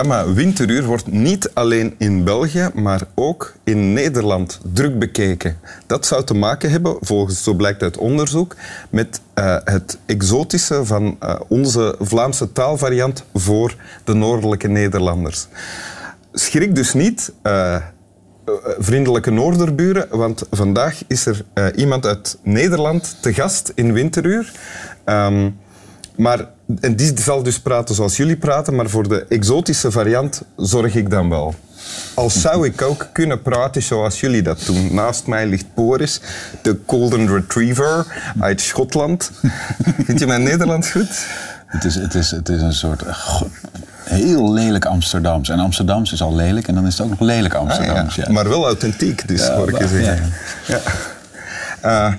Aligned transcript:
Programma 0.00 0.32
Winteruur 0.32 0.84
wordt 0.84 1.06
niet 1.06 1.50
alleen 1.54 1.94
in 1.98 2.24
België, 2.24 2.70
maar 2.74 3.02
ook 3.14 3.54
in 3.64 3.92
Nederland 3.92 4.60
druk 4.72 4.98
bekeken. 4.98 5.58
Dat 5.86 6.06
zou 6.06 6.24
te 6.24 6.34
maken 6.34 6.70
hebben, 6.70 6.96
volgens 7.00 7.42
zo 7.42 7.54
blijkt 7.54 7.82
uit 7.82 7.96
onderzoek, 7.96 8.56
met 8.90 9.20
uh, 9.34 9.56
het 9.64 9.98
exotische 10.06 10.84
van 10.84 11.16
uh, 11.22 11.34
onze 11.48 11.96
Vlaamse 11.98 12.52
taalvariant 12.52 13.24
voor 13.34 13.76
de 14.04 14.14
noordelijke 14.14 14.68
Nederlanders. 14.68 15.46
Schrik 16.32 16.74
dus 16.74 16.94
niet. 16.94 17.32
Uh, 17.42 17.76
vriendelijke 18.78 19.30
Noorderburen, 19.30 20.06
want 20.10 20.46
vandaag 20.50 21.02
is 21.06 21.26
er 21.26 21.44
iemand 21.74 22.06
uit 22.06 22.38
Nederland 22.42 23.16
te 23.20 23.34
gast 23.34 23.72
in 23.74 23.92
Winteruur. 23.92 24.52
Um, 25.04 25.58
maar 26.16 26.48
en 26.80 26.96
die 26.96 27.20
zal 27.20 27.42
dus 27.42 27.60
praten 27.60 27.94
zoals 27.94 28.16
jullie 28.16 28.36
praten, 28.36 28.74
maar 28.74 28.88
voor 28.88 29.08
de 29.08 29.26
exotische 29.28 29.90
variant 29.90 30.42
zorg 30.56 30.94
ik 30.94 31.10
dan 31.10 31.28
wel. 31.28 31.54
Al 32.14 32.30
zou 32.30 32.66
ik 32.66 32.82
ook 32.82 33.08
kunnen 33.12 33.42
praten 33.42 33.82
zoals 33.82 34.20
jullie 34.20 34.42
dat 34.42 34.62
doen. 34.66 34.94
Naast 34.94 35.26
mij 35.26 35.46
ligt 35.46 35.74
Boris, 35.74 36.20
de 36.62 36.78
Golden 36.86 37.28
Retriever 37.28 38.06
uit 38.40 38.60
Schotland. 38.60 39.30
Vind 40.06 40.18
je 40.18 40.26
mijn 40.26 40.42
Nederlands 40.42 40.90
goed? 40.90 41.26
Het 41.66 41.84
is, 41.84 41.94
het 41.94 42.14
is, 42.14 42.30
het 42.30 42.48
is 42.48 42.60
een 42.60 42.72
soort 42.72 43.02
heel 44.04 44.52
lelijk 44.52 44.84
Amsterdams. 44.84 45.48
En 45.48 45.58
Amsterdams 45.58 46.12
is 46.12 46.22
al 46.22 46.34
lelijk 46.34 46.68
en 46.68 46.74
dan 46.74 46.86
is 46.86 46.92
het 46.92 47.02
ook 47.02 47.10
nog 47.10 47.20
lelijk 47.20 47.54
Amsterdams. 47.54 48.18
Ah, 48.18 48.26
ja. 48.26 48.32
Maar 48.32 48.48
wel 48.48 48.64
authentiek, 48.64 49.28
dus 49.28 49.48
hoor 49.48 49.68
ik 49.68 49.78
je 49.78 49.88
zeggen. 49.88 50.32
Ja. 50.66 50.80
Uh, 51.84 52.14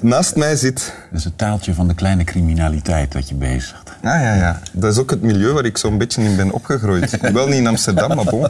naast 0.00 0.36
mij 0.36 0.56
zit... 0.56 0.94
Dat 1.10 1.18
is 1.18 1.24
het 1.24 1.38
taaltje 1.38 1.74
van 1.74 1.88
de 1.88 1.94
kleine 1.94 2.24
criminaliteit 2.24 3.12
dat 3.12 3.28
je 3.28 3.34
bezigt. 3.34 3.92
Ja, 4.02 4.20
ja, 4.20 4.34
ja. 4.34 4.60
Dat 4.72 4.92
is 4.92 4.98
ook 4.98 5.10
het 5.10 5.22
milieu 5.22 5.52
waar 5.52 5.64
ik 5.64 5.78
zo'n 5.78 5.98
beetje 5.98 6.22
in 6.22 6.36
ben 6.36 6.50
opgegroeid. 6.50 7.20
wel 7.32 7.46
niet 7.46 7.54
in 7.54 7.66
Amsterdam, 7.66 8.16
maar 8.16 8.24
bon. 8.24 8.46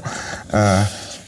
Uh, 0.54 0.80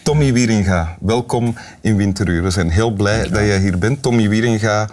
Tommy 0.03 0.33
Wieringa, 0.33 0.97
welkom 1.01 1.55
in 1.81 1.97
Winteruur. 1.97 2.43
We 2.43 2.51
zijn 2.51 2.71
heel 2.71 2.91
blij 2.91 3.29
dat 3.29 3.41
je 3.41 3.59
hier 3.59 3.79
bent. 3.79 4.03
Tommy 4.03 4.29
Wieringa, 4.29 4.89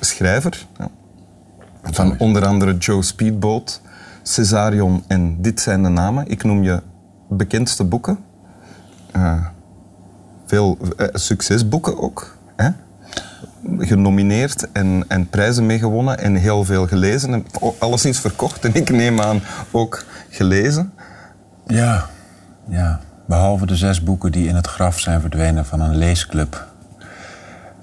schrijver. 0.00 0.66
Ja. 0.78 0.88
Van 1.82 2.14
onder 2.18 2.46
andere 2.46 2.76
Joe 2.76 3.02
Speedboat, 3.02 3.80
Cesarion 4.22 5.04
en 5.06 5.42
Dit 5.42 5.60
zijn 5.60 5.82
de 5.82 5.88
namen. 5.88 6.28
Ik 6.28 6.44
noem 6.44 6.62
je 6.62 6.82
bekendste 7.28 7.84
boeken. 7.84 8.18
Uh, 9.16 9.46
veel 10.46 10.78
uh, 10.98 11.06
succesboeken 11.12 11.98
ook. 11.98 12.36
Hè? 12.56 12.68
Genomineerd 13.78 14.72
en, 14.72 15.04
en 15.08 15.28
prijzen 15.28 15.66
mee 15.66 15.78
gewonnen 15.78 16.18
en 16.18 16.34
heel 16.34 16.64
veel 16.64 16.86
gelezen. 16.86 17.32
En 17.32 17.46
alleszins 17.78 18.20
verkocht 18.20 18.64
en 18.64 18.74
ik 18.74 18.90
neem 18.90 19.20
aan 19.20 19.42
ook 19.70 20.04
gelezen. 20.30 20.92
Ja, 21.66 22.06
ja. 22.68 23.00
Behalve 23.26 23.66
de 23.66 23.76
zes 23.76 24.02
boeken 24.02 24.32
die 24.32 24.48
in 24.48 24.54
het 24.54 24.66
graf 24.66 24.98
zijn 24.98 25.20
verdwenen 25.20 25.66
van 25.66 25.80
een 25.80 25.96
leesclub. 25.96 26.66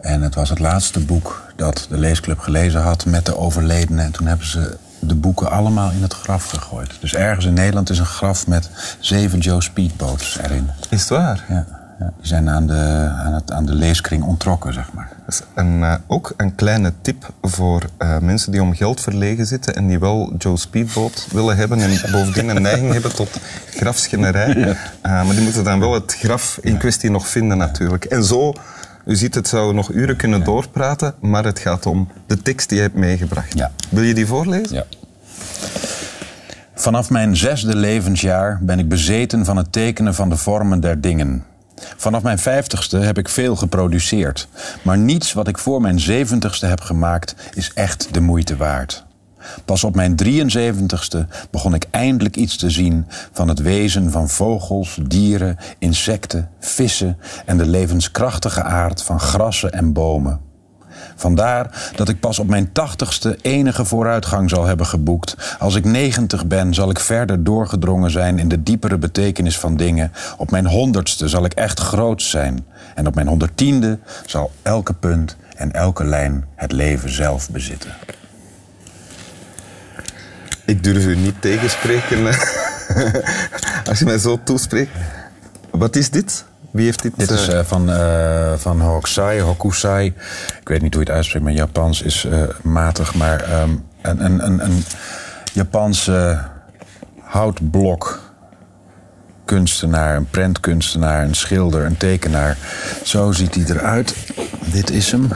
En 0.02 0.22
het 0.22 0.36
was 0.36 0.50
het 0.50 0.60
laatste 0.60 1.00
boek 1.00 1.44
dat 1.56 1.88
de 1.90 1.98
leesclub 1.98 2.40
gelezen 2.40 2.82
had 2.82 3.06
met 3.06 3.26
de 3.26 3.38
overledene. 3.38 4.02
En 4.02 4.12
toen 4.12 4.28
hebben 4.28 4.48
ze 4.48 4.78
de 5.00 5.16
boeken 5.16 5.52
allemaal 5.52 5.92
in 5.92 6.02
het 6.02 6.14
graf 6.14 6.50
gegooid. 6.50 6.92
Dus 7.00 7.14
ergens 7.14 7.46
in 7.46 7.54
Nederland 7.54 7.90
is 7.90 8.00
een 8.00 8.06
graf 8.06 8.48
met 8.48 8.70
zeven 9.00 9.40
Joe 9.40 9.62
Speedboats 9.62 10.40
erin. 10.40 10.70
Is 10.90 11.00
het 11.00 11.10
waar? 11.10 11.46
Ja. 11.50 11.77
Ja. 12.00 12.14
Die 12.18 12.28
zijn 12.28 12.50
aan 12.50 12.68
de, 12.68 13.12
aan, 13.26 13.34
het, 13.34 13.52
aan 13.52 13.66
de 13.66 13.74
leeskring 13.74 14.24
ontrokken, 14.24 14.74
zeg 14.74 14.94
maar. 14.94 15.10
Dus 15.26 15.42
en 15.54 15.80
uh, 15.80 15.96
ook 16.08 16.34
een 16.38 16.56
kleine 16.56 16.94
tip 17.02 17.30
voor 17.42 17.84
uh, 18.02 18.18
mensen 18.18 18.52
die 18.52 18.62
om 18.62 18.76
geld 18.76 19.02
verlegen 19.02 19.46
zitten 19.46 19.76
en 19.76 19.88
die 19.88 20.00
wel 20.00 20.34
Joe 20.38 20.58
Speedboat 20.58 21.28
willen 21.32 21.58
hebben 21.58 21.80
en 21.80 22.12
bovendien 22.12 22.50
een 22.50 22.62
neiging 22.62 22.94
hebben 22.94 23.16
tot 23.16 23.40
grafschennerij. 23.70 24.54
Ja. 24.58 24.68
Uh, 24.68 24.76
maar 25.04 25.36
die 25.36 25.44
moeten 25.44 25.64
dan 25.64 25.80
wel 25.80 25.94
het 25.94 26.16
graf 26.20 26.60
in 26.62 26.78
kwestie 26.78 27.12
nog 27.12 27.28
vinden 27.28 27.58
natuurlijk. 27.58 28.06
En 28.06 28.24
zo, 28.24 28.54
u 29.06 29.16
ziet 29.16 29.36
het 29.36 29.48
zou 29.48 29.74
nog 29.74 29.92
uren 29.92 30.16
kunnen 30.16 30.44
doorpraten, 30.44 31.14
maar 31.20 31.46
het 31.46 31.60
gaat 31.60 31.86
om 31.86 32.08
de 32.28 32.42
tekst 32.42 32.70
die 32.70 32.78
je 32.78 32.84
hebt 32.84 32.96
meegebracht. 32.96 33.58
Ja. 33.58 33.72
Wil 33.90 34.04
je 34.04 34.14
die 34.14 34.28
voorlezen? 34.28 34.76
Ja. 34.76 34.86
Vanaf 36.76 37.10
mijn 37.10 37.38
zesde 37.38 37.76
levensjaar 37.76 38.60
ben 38.62 38.80
ik 38.80 38.90
bezeten 38.90 39.46
van 39.46 39.58
het 39.58 39.72
tekenen 39.72 40.16
van 40.16 40.30
de 40.30 40.38
vormen 40.38 40.80
der 40.80 41.02
dingen. 41.02 41.44
Vanaf 41.98 42.24
mijn 42.24 42.40
vijftigste 42.40 42.98
heb 42.98 43.18
ik 43.18 43.30
veel 43.30 43.56
geproduceerd. 43.56 44.48
Maar 44.82 44.98
niets 44.98 45.34
wat 45.34 45.48
ik 45.48 45.58
voor 45.58 45.82
mijn 45.82 46.00
zeventigste 46.00 46.66
heb 46.66 46.82
gemaakt 46.82 47.36
is 47.54 47.72
echt 47.74 48.14
de 48.14 48.22
moeite 48.22 48.56
waard. 48.56 49.06
Pas 49.66 49.84
op 49.84 49.96
mijn 49.96 50.16
73ste 50.24 51.18
begon 51.52 51.74
ik 51.74 51.86
eindelijk 51.92 52.36
iets 52.36 52.58
te 52.58 52.70
zien 52.70 53.06
van 53.32 53.48
het 53.48 53.60
wezen 53.60 54.12
van 54.12 54.30
vogels, 54.30 55.00
dieren, 55.02 55.58
insecten, 55.80 56.50
vissen 56.60 57.18
en 57.46 57.58
de 57.58 57.68
levenskrachtige 57.68 58.64
aard 58.64 59.04
van 59.04 59.20
grassen 59.20 59.72
en 59.72 59.94
bomen. 59.94 60.47
Vandaar 61.16 61.92
dat 61.96 62.10
ik 62.10 62.20
pas 62.20 62.40
op 62.40 62.48
mijn 62.48 62.72
tachtigste 62.72 63.38
enige 63.42 63.86
vooruitgang 63.86 64.50
zal 64.50 64.66
hebben 64.66 64.86
geboekt. 64.86 65.56
Als 65.60 65.76
ik 65.76 65.86
negentig 65.86 66.46
ben, 66.46 66.74
zal 66.74 66.90
ik 66.90 67.00
verder 67.00 67.44
doorgedrongen 67.44 68.12
zijn 68.12 68.40
in 68.40 68.48
de 68.48 68.64
diepere 68.64 68.98
betekenis 68.98 69.60
van 69.60 69.78
dingen. 69.78 70.12
Op 70.38 70.52
mijn 70.52 70.68
honderdste 70.68 71.28
zal 71.28 71.46
ik 71.46 71.54
echt 71.54 71.80
groot 71.80 72.22
zijn. 72.22 72.66
En 72.96 73.08
op 73.08 73.16
mijn 73.16 73.28
honderdtiende 73.28 74.00
zal 74.26 74.52
elke 74.62 74.94
punt 74.94 75.36
en 75.56 75.72
elke 75.72 76.06
lijn 76.06 76.46
het 76.56 76.72
leven 76.72 77.14
zelf 77.14 77.50
bezitten. 77.50 77.92
Ik 80.66 80.84
durf 80.84 81.06
u 81.06 81.16
niet 81.16 81.42
tegenspreken 81.42 82.26
als 83.90 84.00
je 84.00 84.06
mij 84.06 84.18
zo 84.18 84.40
toespreekt. 84.44 84.92
Wat 85.72 85.96
is 85.96 86.10
dit? 86.10 86.46
Wie 86.72 86.86
heeft 86.86 87.02
dit? 87.02 87.14
Dit 87.18 87.30
is 87.30 87.50
uh, 87.50 87.60
van, 87.64 87.90
uh, 87.90 88.54
van 88.54 88.82
Hokusai, 88.82 89.42
Hokusai. 89.42 90.06
Ik 90.60 90.68
weet 90.68 90.82
niet 90.82 90.94
hoe 90.94 91.04
je 91.04 91.08
het 91.08 91.18
uitspreekt, 91.18 91.46
maar 91.46 91.54
Japans 91.54 92.02
is 92.02 92.26
uh, 92.26 92.42
matig. 92.64 93.16
Maar 93.16 93.62
um, 93.62 93.86
een, 94.02 94.26
een, 94.26 94.46
een, 94.46 94.66
een 94.66 94.84
Japanse 95.54 96.40
houtblok 97.22 98.20
kunstenaar, 99.46 100.16
een 100.16 100.30
prentkunstenaar, 100.30 101.24
een 101.24 101.36
schilder, 101.36 101.86
een 101.86 101.98
tekenaar. 101.98 102.58
Zo 103.04 103.32
ziet 103.32 103.56
hij 103.56 103.64
eruit. 103.68 104.16
Dit 104.72 104.90
is 104.90 105.12
hem. 105.12 105.30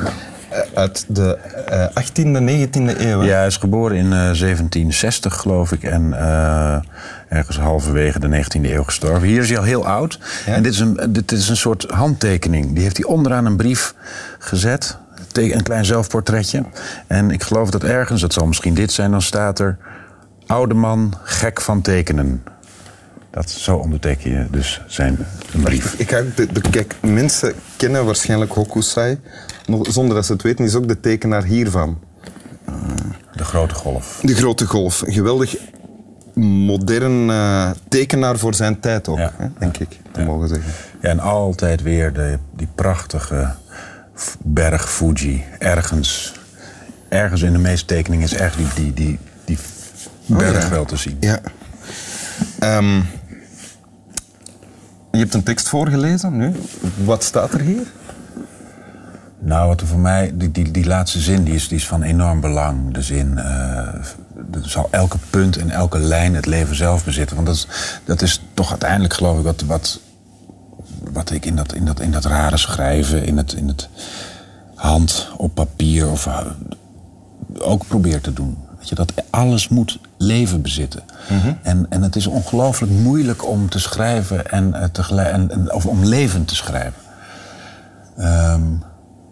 Uit 0.73 1.05
de 1.07 1.37
uh, 1.69 2.03
18e, 2.03 2.69
19e 2.69 3.01
eeuw? 3.01 3.23
Ja, 3.23 3.37
hij 3.37 3.47
is 3.47 3.57
geboren 3.57 3.97
in 3.97 4.05
uh, 4.05 4.11
1760, 4.11 5.35
geloof 5.35 5.71
ik. 5.71 5.83
En 5.83 6.07
uh, 6.11 6.77
ergens 7.29 7.57
halverwege 7.57 8.19
de 8.19 8.43
19e 8.43 8.61
eeuw 8.61 8.83
gestorven. 8.83 9.27
Hier 9.27 9.41
is 9.41 9.49
hij 9.49 9.57
al 9.57 9.63
heel 9.63 9.87
oud. 9.87 10.19
Ja? 10.45 10.53
En 10.53 10.63
dit 10.63 10.73
is, 10.73 10.79
een, 10.79 10.99
dit 11.09 11.31
is 11.31 11.49
een 11.49 11.57
soort 11.57 11.85
handtekening. 11.89 12.73
Die 12.73 12.83
heeft 12.83 12.97
hij 12.97 13.05
onderaan 13.05 13.45
een 13.45 13.57
brief 13.57 13.95
gezet. 14.39 14.97
Een 15.33 15.63
klein 15.63 15.85
zelfportretje. 15.85 16.63
En 17.07 17.31
ik 17.31 17.43
geloof 17.43 17.69
dat 17.69 17.83
ergens, 17.83 18.21
dat 18.21 18.33
zal 18.33 18.47
misschien 18.47 18.73
dit 18.73 18.91
zijn, 18.91 19.11
dan 19.11 19.21
staat 19.21 19.59
er... 19.59 19.77
Oude 20.45 20.73
man, 20.73 21.13
gek 21.23 21.61
van 21.61 21.81
tekenen. 21.81 22.43
Dat, 23.31 23.49
zo 23.49 23.77
onderteken 23.77 24.31
je 24.31 24.47
dus 24.49 24.81
zijn 24.87 25.17
brief. 25.61 25.93
Ik 25.93 26.09
ga 26.09 26.21
de, 26.35 26.51
de, 26.51 26.61
kijk, 26.61 26.95
mensen 27.01 27.53
kennen 27.77 28.05
waarschijnlijk 28.05 28.51
Hokusai. 28.51 29.19
Zonder 29.81 30.15
dat 30.15 30.25
ze 30.25 30.33
het 30.33 30.41
weten, 30.41 30.65
is 30.65 30.75
ook 30.75 30.87
de 30.87 30.99
tekenaar 30.99 31.43
hiervan. 31.43 31.99
De 33.33 33.43
grote 33.43 33.75
golf. 33.75 34.19
De 34.23 34.35
grote 34.35 34.65
golf. 34.65 35.03
Geweldig 35.05 35.55
modern 36.43 37.29
uh, 37.29 37.69
tekenaar 37.87 38.37
voor 38.37 38.53
zijn 38.53 38.79
tijd 38.79 39.07
ook, 39.07 39.17
ja. 39.17 39.33
hè, 39.37 39.47
denk 39.59 39.77
ik, 39.77 39.99
te 40.11 40.19
ja. 40.19 40.25
mogen 40.25 40.47
zeggen. 40.47 40.71
Ja, 41.01 41.09
en 41.09 41.19
altijd 41.19 41.81
weer 41.81 42.13
de, 42.13 42.37
die 42.55 42.67
prachtige 42.75 43.53
berg 44.43 44.91
Fuji. 44.91 45.43
Ergens, 45.59 46.33
ergens 47.09 47.41
in 47.41 47.53
de 47.53 47.59
meeste 47.59 47.85
tekeningen 47.85 48.25
is 48.25 48.33
echt 48.33 48.57
die, 48.57 48.67
die, 48.75 48.93
die, 48.93 49.19
die 49.45 49.57
berg 50.25 50.55
oh, 50.55 50.61
ja. 50.61 50.69
wel 50.69 50.85
te 50.85 50.95
zien. 50.95 51.17
Ja. 51.19 51.39
Um, 52.77 53.05
je 55.11 55.17
hebt 55.17 55.33
een 55.33 55.43
tekst 55.43 55.69
voorgelezen 55.69 56.37
nu. 56.37 56.51
Wat 57.03 57.23
staat 57.23 57.53
er 57.53 57.61
hier? 57.61 57.91
Nou, 59.39 59.67
wat 59.67 59.81
er 59.81 59.87
voor 59.87 59.99
mij, 59.99 60.31
die, 60.33 60.51
die, 60.51 60.71
die 60.71 60.85
laatste 60.85 61.19
zin 61.19 61.43
die 61.43 61.53
is, 61.53 61.67
die 61.67 61.77
is 61.77 61.87
van 61.87 62.03
enorm 62.03 62.41
belang. 62.41 62.93
De 62.93 63.01
zin, 63.01 63.31
uh, 63.37 63.87
zal 64.61 64.87
elke 64.91 65.17
punt 65.29 65.57
en 65.57 65.69
elke 65.69 65.99
lijn 65.99 66.35
het 66.35 66.45
leven 66.45 66.75
zelf 66.75 67.03
bezitten. 67.03 67.35
Want 67.35 67.47
dat 67.47 67.55
is, 67.55 67.67
dat 68.05 68.21
is 68.21 68.41
toch 68.53 68.69
uiteindelijk, 68.69 69.13
geloof 69.13 69.37
ik, 69.37 69.43
wat, 69.43 69.61
wat, 69.61 69.99
wat 71.11 71.31
ik 71.31 71.45
in 71.45 71.55
dat, 71.55 71.73
in, 71.73 71.85
dat, 71.85 71.99
in 71.99 72.11
dat 72.11 72.25
rare 72.25 72.57
schrijven, 72.57 73.25
in 73.25 73.37
het, 73.37 73.53
in 73.53 73.67
het 73.67 73.89
hand 74.75 75.31
op 75.37 75.55
papier 75.55 76.09
of 76.09 76.25
uh, 76.25 76.45
ook 77.59 77.87
probeer 77.87 78.21
te 78.21 78.33
doen. 78.33 78.57
Weet 78.81 78.89
je, 78.89 78.95
dat 78.95 79.13
alles 79.29 79.67
moet 79.67 79.99
leven 80.17 80.61
bezitten. 80.61 81.03
Mm 81.29 81.39
-hmm. 81.39 81.57
en, 81.61 81.85
en 81.89 82.01
het 82.01 82.15
is 82.15 82.27
ongelooflijk 82.27 82.91
moeilijk 82.91 83.47
om 83.47 83.69
te 83.69 83.79
schrijven 83.79 84.51
en, 84.51 84.67
uh, 84.67 84.83
tegelijk, 84.83 85.27
en, 85.27 85.51
en, 85.51 85.73
of 85.73 85.85
om 85.85 86.05
levend 86.05 86.47
te 86.47 86.55
schrijven. 86.55 87.01
Um, 88.17 88.23
En 88.23 88.90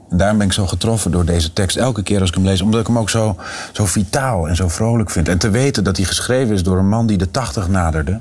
daarom 0.10 0.38
ben 0.38 0.48
ik 0.48 0.54
zo 0.54 0.68
getroffen 0.68 1.12
door 1.12 1.26
deze 1.26 1.54
tekst 1.54 1.78
elke 1.78 2.04
keer 2.04 2.20
als 2.20 2.30
ik 2.30 2.36
hem 2.36 2.46
lees. 2.46 2.62
Omdat 2.62 2.80
ik 2.80 2.88
hem 2.88 2.98
ook 2.98 3.10
zo, 3.10 3.36
zo 3.72 3.86
vitaal 3.86 4.48
en 4.48 4.56
zo 4.56 4.68
vrolijk 4.68 5.10
vind. 5.10 5.30
En 5.30 5.38
te 5.38 5.50
weten 5.50 5.84
dat 5.84 5.98
hij 5.98 6.06
geschreven 6.06 6.54
is 6.54 6.64
door 6.64 6.78
een 6.78 6.90
man 6.90 7.08
die 7.08 7.18
de 7.18 7.32
tachtig 7.32 7.68
naderde. 7.70 8.20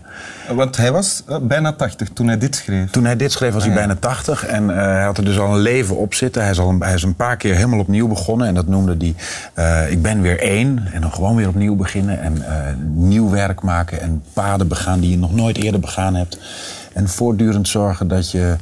Want 0.54 0.76
hij 0.76 0.92
was 0.92 1.22
eh, 1.26 1.36
bijna 1.42 1.72
80 1.72 2.08
toen 2.08 2.26
hij 2.26 2.38
dit 2.38 2.54
schreef. 2.54 2.90
Toen 2.90 3.04
hij 3.04 3.16
dit 3.16 3.32
schreef 3.32 3.52
was 3.52 3.62
hij 3.62 3.72
Ah, 3.72 3.78
ja. 3.78 3.86
bijna 3.86 4.00
80 4.00 4.46
en 4.46 4.70
eh, 4.70 4.76
hij 4.76 5.02
had 5.04 5.18
er 5.18 5.24
dus 5.24 5.38
al 5.38 5.54
een 5.54 5.60
leven 5.60 5.96
op 5.96 6.14
zitten. 6.14 6.42
Hij 6.42 6.50
is, 6.50 6.58
al 6.58 6.68
een, 6.68 6.82
hij 6.82 6.94
is 6.94 7.02
een 7.02 7.16
paar 7.16 7.36
keer 7.36 7.54
helemaal 7.54 7.78
opnieuw 7.78 8.08
begonnen 8.08 8.46
en 8.46 8.54
dat 8.54 8.66
noemde 8.66 8.96
hij... 8.98 9.14
eh, 9.54 9.90
ik 9.92 10.02
ben 10.02 10.20
weer 10.20 10.40
één 10.40 10.88
en 10.92 11.00
dan 11.00 11.12
gewoon 11.12 11.36
weer 11.36 11.48
opnieuw 11.48 11.76
beginnen 11.76 12.20
en 12.20 12.42
nieuw 12.94 13.30
werk 13.30 13.62
maken... 13.62 14.00
en 14.00 14.22
paden 14.32 14.68
begaan 14.68 15.00
die 15.00 15.10
je 15.10 15.18
nog 15.18 15.34
nooit 15.34 15.56
eerder 15.56 15.80
begaan 15.80 16.14
hebt. 16.14 16.38
En 16.92 17.08
voortdurend 17.08 17.68
zorgen 17.68 18.08
dat 18.08 18.30
je 18.30 18.56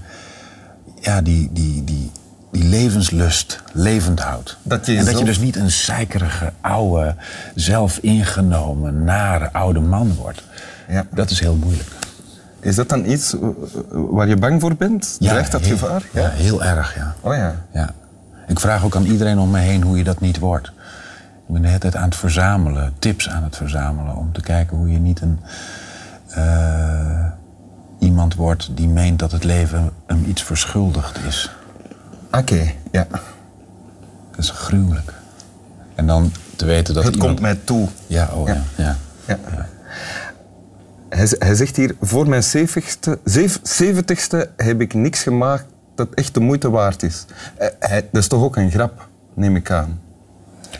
ja, 1.01 1.21
die, 1.23 1.51
die, 1.53 1.85
die, 1.85 2.11
die 2.57 2.69
levenslust 2.69 3.63
levend 3.73 4.21
houdt. 4.21 4.57
Dat 4.63 4.87
je 4.87 4.97
en 4.97 5.05
dat 5.05 5.19
je 5.19 5.25
dus 5.25 5.39
niet 5.39 5.57
een 5.57 5.71
zeikerige, 5.71 6.53
oude, 6.61 7.15
zelfingenomen, 7.55 9.05
nare 9.05 9.53
oude 9.53 9.81
man 9.81 10.15
wordt. 10.15 10.43
Ja. 10.89 11.07
Dat 11.11 11.31
is 11.31 11.41
heel 11.41 11.55
moeilijk. 11.55 11.89
Is 12.61 12.75
dat 12.75 12.89
dan 12.89 13.05
iets 13.05 13.37
waar 13.91 14.29
je 14.29 14.37
bang 14.37 14.61
voor 14.61 14.75
bent? 14.77 15.17
Dreigt 15.21 15.53
dat 15.53 15.61
heel, 15.61 15.77
gevaar? 15.77 16.03
Ja, 16.13 16.29
heel 16.29 16.65
erg, 16.65 16.97
ja. 16.97 17.15
Oh 17.21 17.35
ja. 17.35 17.55
ja. 17.73 17.91
Ik 18.47 18.61
vraag 18.61 18.85
ook 18.85 18.97
aan 18.97 19.05
iedereen 19.05 19.39
om 19.39 19.51
me 19.51 19.59
heen 19.59 19.83
hoe 19.83 19.99
je 19.99 20.05
dat 20.05 20.21
niet 20.21 20.39
wordt. 20.39 20.67
Ik 21.47 21.53
ben 21.53 21.63
de 21.63 21.69
hele 21.69 21.81
tijd 21.81 21.97
aan 21.97 22.05
het 22.05 22.17
verzamelen, 22.17 22.95
tips 22.99 23.29
aan 23.29 23.43
het 23.43 23.57
verzamelen... 23.57 24.17
om 24.17 24.33
te 24.33 24.41
kijken 24.41 24.77
hoe 24.77 24.93
je 24.93 24.99
niet 24.99 25.21
een, 25.21 25.41
eh, 26.29 27.27
iemand 27.99 28.35
wordt 28.35 28.71
die 28.75 28.89
meent 28.89 29.19
dat 29.19 29.33
het 29.33 29.45
leven 29.45 29.91
hem 30.07 30.25
iets 30.27 30.43
verschuldigd 30.43 31.19
is. 31.27 31.56
Oké, 32.39 32.73
ja. 32.93 33.07
Dat 34.31 34.39
is 34.45 34.51
gruwelijk. 34.51 35.13
En 35.95 36.07
dan 36.07 36.33
te 36.57 36.65
weten 36.65 36.95
dat 36.95 37.05
Het 37.05 37.13
iemand... 37.15 37.31
komt 37.31 37.43
mij 37.43 37.59
toe. 37.65 37.89
Ja, 38.07 38.29
oh 38.35 38.49
ja. 38.49 38.63
ja. 38.77 38.97
Ja. 39.27 39.39
Hij, 41.09 41.29
hij 41.39 41.55
zegt 41.55 41.77
hier, 41.77 41.95
voor 42.01 42.29
mijn 42.29 42.43
70ste, 42.43 43.11
zev- 43.25 43.57
70ste 43.83 44.55
heb 44.57 44.81
ik 44.81 44.95
niks 44.95 45.23
gemaakt 45.23 45.65
dat 45.95 46.09
echt 46.15 46.35
de 46.35 46.41
moeite 46.41 46.71
waard 46.71 47.03
is. 47.03 47.25
Eh, 47.59 47.69
hij- 47.81 48.09
dat 48.13 48.23
is 48.23 48.29
toch 48.29 48.43
ook 48.43 48.57
een 48.57 48.71
grap, 48.71 49.09
neem 49.35 49.57
ik 49.57 49.71
aan. 49.71 50.01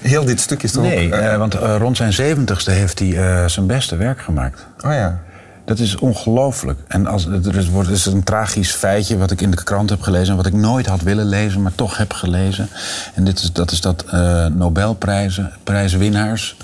Heel 0.03 0.25
dit 0.25 0.41
stuk 0.41 0.63
is 0.63 0.73
toch 0.73 0.83
Nee, 0.83 1.07
ook... 1.07 1.13
eh, 1.13 1.33
eh, 1.33 1.39
want 1.39 1.55
rond 1.55 1.97
zijn 1.97 2.13
zeventigste 2.13 2.71
heeft 2.71 2.99
hij 2.99 3.49
zijn 3.49 3.67
beste 3.67 3.97
werk 3.97 4.21
gemaakt. 4.21 4.67
oh 4.85 4.93
ja. 4.93 5.21
Dat 5.67 5.79
is 5.79 5.97
ongelooflijk. 5.97 6.81
En 6.89 7.07
als, 7.07 7.27
er 7.27 7.57
is, 7.57 7.69
wordt, 7.69 7.89
is 7.89 8.07
een 8.07 8.23
tragisch 8.23 8.73
feitje 8.73 9.17
wat 9.17 9.31
ik 9.31 9.41
in 9.41 9.51
de 9.51 9.65
krant 9.65 9.91
heb 9.91 10.01
gelezen... 10.01 10.31
en 10.31 10.37
wat 10.37 10.47
ik 10.47 10.53
nooit 10.53 10.87
had 10.87 11.01
willen 11.01 11.27
lezen, 11.27 11.63
maar 11.63 11.75
toch 11.75 11.97
heb 11.97 12.13
gelezen. 12.13 12.69
En 13.15 13.25
dit 13.25 13.39
is, 13.39 13.53
dat 13.53 13.71
is 13.71 13.81
dat 13.81 14.05
eh 14.05 14.47
Nobelprijzen, 14.47 15.53
prijswinnaars... 15.65 16.57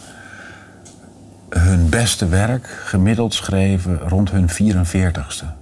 hun 1.48 1.88
beste 1.88 2.28
werk 2.28 2.66
gemiddeld 2.84 3.34
schreven 3.34 3.98
rond 3.98 4.30
hun 4.30 4.50
44ste. 4.50 5.61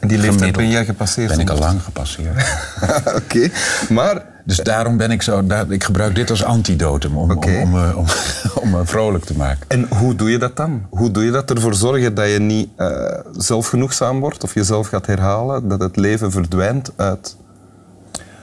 En 0.00 0.08
die 0.08 0.18
leeftijd 0.18 0.56
ben 0.56 0.68
jij 0.70 0.84
gepasseerd. 0.84 1.28
Ben 1.28 1.40
ik 1.40 1.50
al 1.50 1.58
lang 1.58 1.82
gepasseerd. 1.82 2.56
Oké, 3.22 3.50
maar... 3.88 4.22
Dus 4.44 4.56
daarom 4.56 4.96
ben 4.96 5.10
ik 5.10 5.22
zo... 5.22 5.46
daar- 5.46 5.70
ik 5.70 5.84
gebruik 5.84 6.14
dit 6.14 6.30
als 6.30 6.44
antidotum 6.44 7.16
om, 7.16 7.30
Oké. 7.30 7.48
om, 7.48 7.62
om, 7.62 7.70
me- 7.70 7.96
om, 8.00 8.06
om 8.54 8.70
me 8.70 8.84
vrolijk 8.84 9.24
te 9.24 9.36
maken. 9.36 9.60
En 9.68 9.86
hoe 9.98 10.14
doe 10.14 10.30
je 10.30 10.38
dat 10.38 10.56
dan? 10.56 10.86
Hoe 10.90 11.10
doe 11.10 11.24
je 11.24 11.30
dat 11.30 11.50
ervoor 11.50 11.74
zorgen 11.74 12.14
dat 12.14 12.30
je 12.30 12.38
niet 12.38 12.68
eh, 12.76 12.88
zelfgenoegzaam 13.36 14.20
wordt 14.20 14.44
of 14.44 14.54
jezelf 14.54 14.88
gaat 14.88 15.06
herhalen, 15.06 15.68
dat 15.68 15.80
het 15.80 15.96
leven 15.96 16.30
verdwijnt 16.32 16.90
uit 16.96 17.36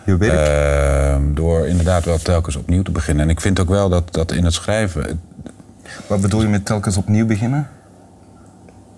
je 0.05 0.17
werk? 0.17 0.47
Ehm, 1.13 1.33
door 1.33 1.67
inderdaad 1.67 2.05
wel 2.05 2.17
telkens 2.17 2.55
opnieuw 2.55 2.81
te 2.83 2.91
beginnen. 2.91 3.23
En 3.23 3.29
ik 3.29 3.41
vind 3.41 3.59
ook 3.59 3.69
wel 3.69 3.89
dat, 3.89 4.13
dat 4.13 4.31
in 4.31 4.43
het 4.45 4.53
schrijven... 4.53 5.21
Wat 6.07 6.21
bedoel 6.21 6.41
je 6.41 6.47
met 6.47 6.65
telkens 6.65 6.97
opnieuw 6.97 7.25
beginnen? 7.25 7.67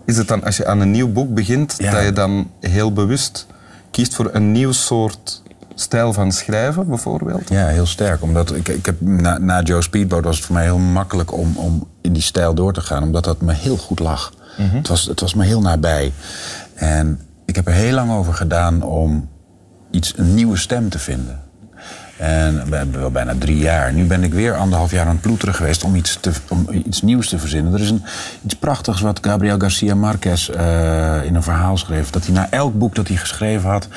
Is 0.10 0.18
het 0.18 0.28
dan 0.28 0.44
als 0.44 0.58
je 0.58 0.66
aan 0.66 0.80
een 0.80 0.92
nieuw 0.92 1.12
boek 1.12 1.34
begint, 1.34 1.76
Ja. 1.78 1.92
dat 1.92 2.04
je 2.04 2.12
dan 2.14 2.52
heel 2.60 2.94
bewust 2.94 3.46
kiest 3.92 4.16
voor 4.16 4.30
een 4.34 4.52
nieuw 4.52 4.72
soort 4.72 5.42
stijl 5.76 6.14
van 6.14 6.32
schrijven, 6.32 6.88
bijvoorbeeld? 6.88 7.50
Ja, 7.50 7.68
heel 7.68 7.86
sterk. 7.86 8.22
Omdat 8.22 8.56
ik, 8.56 8.68
ik 8.68 8.86
heb, 8.86 9.02
na, 9.02 9.38
na 9.38 9.62
Joe 9.62 9.82
Speedboat 9.82 10.24
was 10.24 10.36
het 10.38 10.46
voor 10.46 10.56
mij 10.56 10.64
heel 10.64 10.78
makkelijk 10.78 11.34
om, 11.34 11.58
om 11.58 11.88
in 12.02 12.14
die 12.14 12.22
stijl 12.22 12.54
door 12.54 12.74
te 12.74 12.82
gaan. 12.82 13.04
Omdat 13.04 13.24
dat 13.24 13.42
me 13.42 13.54
heel 13.54 13.78
goed 13.78 14.00
lag. 14.00 14.34
het, 14.58 14.88
was, 14.88 15.06
het 15.06 15.20
was 15.20 15.34
me 15.34 15.46
heel 15.46 15.62
nabij. 15.62 16.14
En 16.76 17.20
ik 17.46 17.56
heb 17.56 17.68
er 17.68 17.74
heel 17.74 17.94
lang 17.94 18.12
over 18.12 18.34
gedaan 18.34 18.82
om 18.82 19.30
iets, 19.92 20.14
een 20.18 20.34
nieuwe 20.34 20.58
stem 20.58 20.90
te 20.90 21.00
vinden. 21.00 21.40
En 22.20 22.70
we 22.70 22.76
hebben 22.76 23.00
wel 23.00 23.12
bijna 23.12 23.34
drie 23.40 23.58
jaar. 23.58 23.94
Nu 23.94 24.06
ben 24.06 24.24
ik 24.24 24.34
weer 24.34 24.56
anderhalf 24.56 24.92
jaar 24.92 25.06
aan 25.06 25.12
het 25.12 25.22
ploeteren 25.22 25.54
geweest 25.54 25.84
om 25.84 25.96
iets, 25.96 26.18
te, 26.22 26.32
om 26.50 26.68
iets 26.86 27.02
nieuws 27.02 27.30
te 27.30 27.40
verzinnen. 27.40 27.74
Er 27.74 27.80
is 27.80 27.90
een, 27.90 28.04
iets 28.46 28.56
prachtigs 28.56 29.02
wat 29.02 29.20
Gabriel 29.22 29.58
Garcia 29.60 29.96
Marquez 29.96 30.50
eh, 30.50 31.24
in 31.26 31.36
een 31.36 31.44
verhaal 31.44 31.78
schreef. 31.78 32.10
Dat 32.10 32.26
hij 32.26 32.34
na 32.34 32.48
elk 32.52 32.78
boek 32.78 32.96
dat 32.96 33.08
hij 33.08 33.18
geschreven 33.18 33.70
had... 33.70 33.88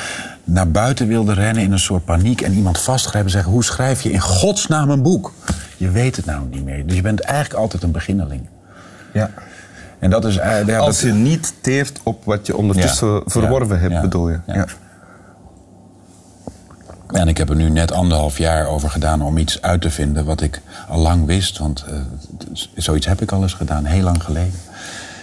naar 0.44 0.70
buiten 0.70 1.06
wilde 1.08 1.32
rennen 1.34 1.62
in 1.62 1.72
een 1.72 1.78
soort 1.78 2.04
paniek... 2.04 2.40
en 2.40 2.52
iemand 2.52 2.78
vastgrijpen 2.80 3.24
en 3.24 3.36
zeggen... 3.36 3.52
hoe 3.52 3.64
schrijf 3.64 4.02
je 4.02 4.10
in 4.12 4.20
godsnaam 4.20 4.90
een 4.90 5.02
boek? 5.02 5.32
Je 5.76 5.90
weet 5.90 6.16
het 6.16 6.24
nou 6.24 6.46
niet 6.50 6.64
meer. 6.64 6.86
Dus 6.86 6.96
je 6.96 7.02
bent 7.02 7.20
eigenlijk 7.20 7.54
altijd 7.60 7.82
een 7.82 7.90
beginneling. 7.92 8.48
Ja. 9.12 9.30
En 9.98 10.10
dat 10.10 10.24
is... 10.24 10.36
eh, 10.36 10.66
ja, 10.66 10.78
Als 10.78 11.00
dat- 11.00 11.06
je 11.10 11.12
niet 11.16 11.54
teert 11.60 12.00
op 12.02 12.24
wat 12.24 12.46
je 12.46 12.56
ondertussen 12.56 13.08
Ja. 13.12 13.20
verworven 13.26 13.76
Ja. 13.76 13.82
hebt, 13.88 14.00
bedoel 14.02 14.28
je? 14.28 14.38
Ja. 14.46 14.66
En 17.12 17.28
ik 17.28 17.36
heb 17.36 17.48
er 17.50 17.56
nu 17.56 17.68
net 17.70 17.92
anderhalf 17.92 18.38
jaar 18.38 18.66
over 18.66 18.90
gedaan 18.90 19.22
om 19.22 19.38
iets 19.38 19.62
uit 19.62 19.80
te 19.80 19.90
vinden 19.90 20.24
wat 20.24 20.40
ik 20.40 20.60
al 20.88 20.98
lang 20.98 21.26
wist. 21.26 21.58
Want 21.58 21.84
eh, 21.88 21.94
het- 22.38 22.68
zoiets 22.74 23.06
heb 23.06 23.22
ik 23.22 23.32
al 23.32 23.42
eens 23.42 23.54
gedaan, 23.54 23.84
heel 23.84 24.02
lang 24.02 24.22
geleden. 24.24 24.54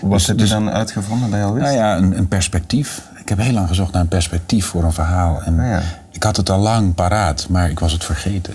Wat 0.02 0.12
Dus- 0.12 0.28
heb 0.28 0.36
je 0.36 0.42
dus- 0.42 0.52
dan 0.52 0.70
uitgevonden 0.72 1.30
dat 1.30 1.40
je 1.40 1.46
al 1.46 1.54
wist? 1.54 1.66
Nou 1.66 1.78
ja, 1.78 1.98
een, 1.98 2.18
een 2.18 2.28
perspectief. 2.28 3.02
Ik 3.22 3.30
heb 3.30 3.38
heel 3.38 3.54
lang 3.54 3.68
gezocht 3.68 3.92
naar 3.92 4.02
een 4.02 4.08
perspectief 4.08 4.66
voor 4.66 4.84
een 4.84 4.94
verhaal. 4.94 5.42
En 5.44 5.60
Ah 5.60 5.66
ja. 5.66 5.82
ik 6.12 6.24
had 6.24 6.38
het 6.38 6.50
al 6.50 6.60
lang 6.60 6.96
paraat, 6.96 7.48
maar 7.50 7.70
ik 7.70 7.80
was 7.80 7.92
het 7.92 8.04
vergeten. 8.04 8.54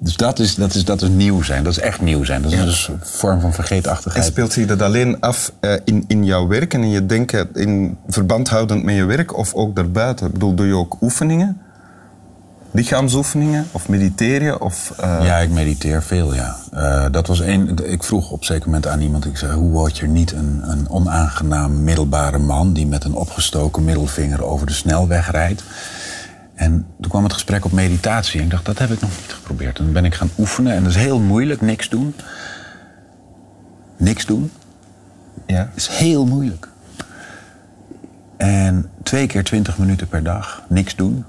Dus 0.00 0.16
dat 0.16 0.38
is, 0.38 0.54
dat 0.54 0.74
is, 0.74 0.84
dat 0.84 1.02
is 1.02 1.08
nieuw 1.08 1.42
zijn. 1.42 1.64
Dat 1.64 1.72
is 1.72 1.78
echt 1.78 2.00
nieuw 2.00 2.24
zijn. 2.24 2.42
Dat 2.42 2.52
is 2.52 2.88
een 2.92 2.98
vorm 3.02 3.40
van 3.40 3.48
En 3.48 3.54
vergeetachtigheid. 3.54 4.24
speelt 4.24 4.52
zich 4.52 4.66
dat 4.66 4.82
alleen 4.82 5.20
af 5.20 5.52
eh, 5.60 5.72
in, 5.84 6.04
in 6.06 6.24
jouw 6.24 6.46
werk 6.46 6.74
en 6.74 6.82
in 6.82 6.90
je 6.90 7.06
denken, 7.06 7.48
in 7.54 7.96
verband 8.08 8.48
houdend 8.48 8.84
met 8.84 8.94
je 8.94 9.04
werk 9.04 9.36
of 9.36 9.54
ook 9.54 9.76
daarbuiten? 9.76 10.26
Ik 10.26 10.32
bedoel, 10.32 10.54
doe 10.54 10.66
je 10.66 10.74
ook 10.74 10.96
oefeningen? 11.00 11.60
Lichaamsoefeningen? 12.70 13.66
Of 13.72 13.88
mediteer 13.88 14.42
je? 14.42 14.60
Of, 14.60 14.92
eh, 14.96 15.20
Ja, 15.22 15.36
ik 15.36 15.50
mediteer 15.50 16.02
veel, 16.02 16.34
ja. 16.34 16.56
Eh, 16.72 17.06
dat 17.10 17.26
was 17.26 17.40
één. 17.40 17.90
Ik 17.90 18.02
vroeg 18.02 18.30
op 18.30 18.38
een 18.38 18.46
zeker 18.46 18.64
moment 18.64 18.86
aan 18.86 19.00
iemand: 19.00 19.24
ik 19.24 19.36
zei, 19.36 19.52
hoe 19.52 19.70
word 19.70 19.98
je 19.98 20.06
niet 20.06 20.32
een, 20.32 20.60
een 20.64 20.88
onaangenaam 20.90 21.82
middelbare 21.82 22.38
man 22.38 22.72
die 22.72 22.86
met 22.86 23.04
een 23.04 23.14
opgestoken 23.14 23.84
middelvinger 23.84 24.44
over 24.44 24.66
de 24.66 24.72
snelweg 24.72 25.30
rijdt? 25.30 25.62
En 26.54 26.86
toen 27.00 27.10
kwam 27.10 27.22
het 27.22 27.32
gesprek 27.32 27.64
op 27.64 27.72
meditatie. 27.72 28.38
En 28.38 28.44
ik 28.44 28.50
dacht, 28.50 28.64
dat 28.64 28.78
heb 28.78 28.90
ik 28.90 29.00
nog 29.00 29.10
niet 29.10 29.32
geprobeerd. 29.32 29.78
En 29.78 29.84
toen 29.84 29.92
ben 29.92 30.04
ik 30.04 30.14
gaan 30.14 30.30
oefenen. 30.38 30.72
En 30.72 30.82
dat 30.82 30.92
is 30.92 30.98
heel 30.98 31.18
moeilijk, 31.20 31.60
niks 31.60 31.88
doen. 31.88 32.14
Niks 33.96 34.26
doen 34.26 34.50
ja. 35.48 35.70
is 35.74 35.88
heel 35.88 36.26
moeilijk. 36.26 36.68
En 38.36 38.90
twee 39.02 39.26
keer 39.26 39.44
twintig 39.44 39.78
minuten 39.78 40.08
per 40.08 40.22
dag, 40.22 40.62
niks 40.68 40.96
doen. 40.96 41.24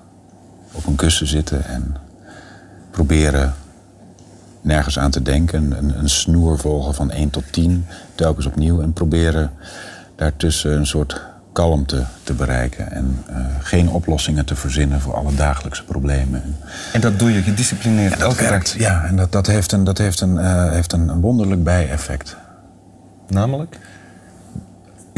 Op 0.71 0.85
een 0.85 0.95
kussen 0.95 1.27
zitten 1.27 1.65
en 1.65 1.95
proberen 2.91 3.53
nergens 4.61 4.99
aan 4.99 5.11
te 5.11 5.21
denken. 5.21 5.77
Een, 5.77 5.99
een 5.99 6.09
snoer 6.09 6.57
volgen 6.57 6.93
van 6.93 7.11
1 7.11 7.29
tot 7.29 7.43
10, 7.51 7.85
telkens 8.15 8.45
opnieuw. 8.45 8.81
En 8.81 8.93
proberen 8.93 9.51
daartussen 10.15 10.71
een 10.71 10.87
soort 10.87 11.21
kalmte 11.53 12.05
te 12.23 12.33
bereiken. 12.33 12.91
En 12.91 13.23
eh, 13.27 13.45
geen 13.59 13.89
oplossingen 13.89 14.45
te 14.45 14.55
verzinnen 14.55 15.01
voor 15.01 15.15
alle 15.15 15.35
dagelijkse 15.35 15.83
problemen. 15.83 16.55
En 16.93 17.01
dat 17.01 17.19
doe 17.19 17.31
je 17.33 17.41
gedisciplineerd 17.41 18.11
dat 18.11 18.21
elke 18.21 18.43
werkt, 18.43 18.71
dag. 18.71 18.81
ja. 18.81 19.05
En 19.05 19.15
dat, 19.15 19.31
dat 19.31 19.47
heeft 19.47 19.71
een, 19.71 19.83
dat 19.83 19.97
heeft 19.97 20.21
een, 20.21 20.37
eh, 20.37 20.71
heeft 20.71 20.93
een 20.93 21.21
wonderlijk 21.21 21.63
bijeffect. 21.63 22.37
Namelijk? 23.27 23.77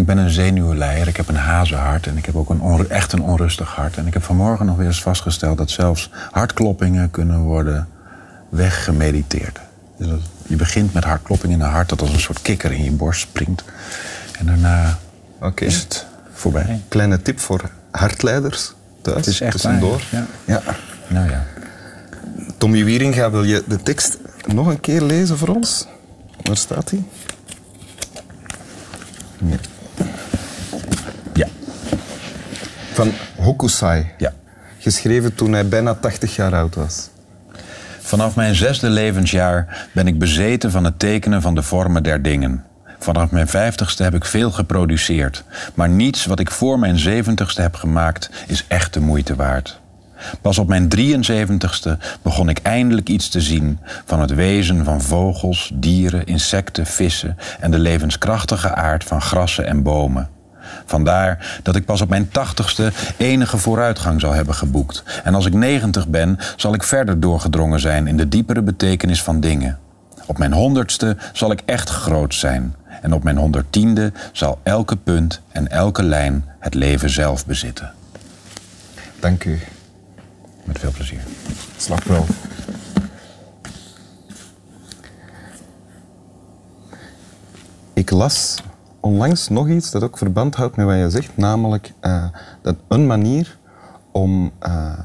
Ik 0.01 0.07
ben 0.07 0.17
een 0.17 0.29
zenuwenleier, 0.29 1.07
ik 1.07 1.17
heb 1.17 1.27
een 1.27 1.35
hazenhart 1.35 2.07
en 2.07 2.17
ik 2.17 2.25
heb 2.25 2.35
ook 2.35 2.49
een 2.49 2.89
echt 2.89 3.13
een 3.13 3.21
onrustig 3.21 3.69
hart. 3.75 3.97
En 3.97 4.07
ik 4.07 4.13
heb 4.13 4.23
vanmorgen 4.23 4.65
nog 4.65 4.77
weer 4.77 4.85
eens 4.87 5.01
vastgesteld 5.01 5.57
dat 5.57 5.69
zelfs 5.69 6.09
hartkloppingen 6.31 7.11
kunnen 7.11 7.39
worden 7.39 7.87
weggemediteerd. 8.49 9.59
Dus 9.97 10.07
dat- 10.07 10.19
je 10.47 10.55
begint 10.55 10.93
met 10.93 11.03
hartkloppingen 11.03 11.55
in 11.59 11.61
het 11.63 11.71
hart 11.71 11.89
dat 11.89 12.01
als 12.01 12.13
een 12.13 12.19
soort 12.19 12.41
kikker 12.41 12.71
in 12.71 12.83
je 12.83 12.91
borst 12.91 13.21
springt. 13.21 13.63
En 14.39 14.45
daarna 14.45 14.97
Oké. 15.41 15.65
is 15.65 15.75
het 15.75 16.05
voorbij. 16.33 16.81
Kleine 16.87 17.21
tip 17.21 17.39
voor 17.39 17.61
hartleiders 17.91 18.73
thuis. 19.01 19.17
Het 19.17 19.27
is 19.27 19.41
echt 19.41 19.51
tussendoor. 19.51 20.01
waar, 20.11 20.25
Ja. 20.45 20.61
Nou 21.07 21.29
ja. 21.29 21.43
Tommy 22.57 22.83
Wieringa, 22.83 23.31
wil 23.31 23.43
je 23.43 23.63
de 23.67 23.81
tekst 23.83 24.17
nog 24.45 24.67
een 24.67 24.79
keer 24.79 25.01
lezen 25.01 25.37
voor 25.37 25.47
ons? 25.55 25.87
Waar 26.41 26.57
staat 26.57 26.89
hij? 26.89 27.03
Ja. 29.45 29.55
Van 33.01 33.13
Hokusai. 33.35 34.05
Ja. 34.17 34.33
geschreven 34.79 35.35
toen 35.35 35.53
hij 35.53 35.67
bijna 35.67 35.93
80 35.93 36.35
jaar 36.35 36.55
oud 36.55 36.75
was. 36.75 37.09
Vanaf 37.99 38.35
mijn 38.35 38.55
zesde 38.55 38.89
levensjaar 38.89 39.87
ben 39.93 40.07
ik 40.07 40.19
bezeten 40.19 40.71
van 40.71 40.83
het 40.83 40.99
tekenen 40.99 41.41
van 41.41 41.55
de 41.55 41.63
vormen 41.63 42.03
der 42.03 42.21
dingen. 42.21 42.65
Vanaf 42.99 43.31
mijn 43.31 43.47
vijftigste 43.47 44.03
heb 44.03 44.15
ik 44.15 44.25
veel 44.25 44.51
geproduceerd, 44.51 45.43
maar 45.73 45.89
niets 45.89 46.25
wat 46.25 46.39
ik 46.39 46.51
voor 46.51 46.79
mijn 46.79 46.97
zeventigste 46.99 47.61
heb 47.61 47.75
gemaakt 47.75 48.29
is 48.47 48.65
echt 48.67 48.93
de 48.93 48.99
moeite 48.99 49.35
waard. 49.35 49.79
Pas 50.41 50.57
op 50.57 50.67
mijn 50.67 50.87
73ste 50.97 51.97
begon 52.21 52.49
ik 52.49 52.59
eindelijk 52.61 53.09
iets 53.09 53.29
te 53.29 53.41
zien 53.41 53.79
van 54.05 54.19
het 54.19 54.33
wezen 54.33 54.85
van 54.85 55.01
vogels, 55.01 55.71
dieren, 55.73 56.25
insecten, 56.25 56.85
vissen 56.85 57.37
en 57.59 57.71
de 57.71 57.79
levenskrachtige 57.79 58.75
aard 58.75 59.03
van 59.03 59.21
grassen 59.21 59.67
en 59.67 59.83
bomen. 59.83 60.29
Vandaar 60.85 61.59
dat 61.63 61.75
ik 61.75 61.85
pas 61.85 62.01
op 62.01 62.09
mijn 62.09 62.29
tachtigste 62.29 62.91
enige 63.17 63.57
vooruitgang 63.57 64.21
zal 64.21 64.33
hebben 64.33 64.55
geboekt. 64.55 65.03
En 65.23 65.35
als 65.35 65.45
ik 65.45 65.53
negentig 65.53 66.07
ben, 66.07 66.37
zal 66.55 66.73
ik 66.73 66.83
verder 66.83 67.19
doorgedrongen 67.19 67.79
zijn 67.79 68.07
in 68.07 68.17
de 68.17 68.27
diepere 68.27 68.61
betekenis 68.61 69.23
van 69.23 69.39
dingen. 69.39 69.79
Op 70.25 70.37
mijn 70.37 70.53
honderdste 70.53 71.17
zal 71.33 71.51
ik 71.51 71.61
echt 71.65 71.89
groot 71.89 72.33
zijn. 72.33 72.75
En 73.01 73.13
op 73.13 73.23
mijn 73.23 73.37
honderdtiende 73.37 74.11
zal 74.31 74.59
elke 74.63 74.95
punt 74.95 75.41
en 75.51 75.67
elke 75.67 76.03
lijn 76.03 76.45
het 76.59 76.73
leven 76.73 77.09
zelf 77.09 77.45
bezitten. 77.45 77.93
Dank 79.19 79.43
u. 79.43 79.59
Met 80.63 80.79
veel 80.79 80.91
plezier. 80.91 81.21
Slap 81.77 82.03
wel. 82.03 82.25
Ik 87.93 88.09
las 88.09 88.55
onlangs 89.01 89.47
nog 89.47 89.69
iets 89.69 89.91
dat 89.91 90.03
ook 90.03 90.17
verband 90.17 90.55
houdt 90.55 90.75
met 90.75 90.85
wat 90.85 90.95
je 90.95 91.09
zegt, 91.09 91.37
namelijk 91.37 91.93
eh, 91.99 92.25
dat 92.61 92.75
een 92.87 93.07
manier 93.07 93.57
om 94.11 94.51
eh, 94.59 94.99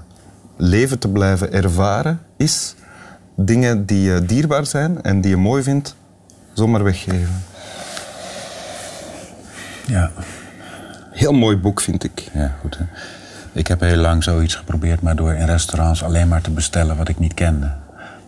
leven 0.57 0.99
te 0.99 1.09
blijven 1.09 1.53
ervaren 1.53 2.21
is 2.37 2.75
dingen 3.35 3.87
die 3.87 4.01
je 4.01 4.25
dierbaar 4.27 4.67
zijn 4.67 5.03
en 5.03 5.21
die 5.21 5.31
je 5.31 5.37
mooi 5.37 5.63
vindt, 5.63 5.97
zomaar 6.53 6.83
weggeven. 6.85 7.43
Ja, 9.87 10.11
Heel 11.17 11.33
mooi 11.33 11.57
boek, 11.57 11.81
vind 11.81 12.05
ik. 12.05 12.29
ja 12.33 12.55
goed. 12.61 12.79
Hè? 12.79 12.85
Ik 13.53 13.67
heb 13.67 13.81
heel 13.81 13.97
lang 13.97 14.23
zoiets 14.25 14.55
geprobeerd, 14.55 15.01
maar 15.01 15.17
door 15.17 15.33
in 15.33 15.47
restaurants 15.47 16.03
alleen 16.03 16.29
maar 16.29 16.41
te 16.41 16.51
bestellen 16.51 16.97
wat 16.97 17.09
ik 17.09 17.19
niet 17.19 17.35
kende. 17.35 17.73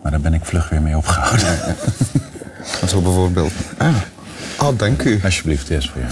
Maar 0.01 0.11
daar 0.11 0.21
ben 0.21 0.33
ik 0.33 0.45
vlug 0.45 0.69
weer 0.69 0.81
mee 0.81 0.97
opgehouden. 0.97 1.75
Zo 2.87 3.01
bijvoorbeeld. 3.01 3.51
Oh, 4.61 4.77
dank 4.77 5.03
u. 5.03 5.19
Alsjeblieft, 5.23 5.69
eerst 5.69 5.89
voor 5.89 6.01
jou. 6.01 6.11